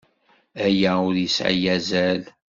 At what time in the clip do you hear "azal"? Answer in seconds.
1.75-2.21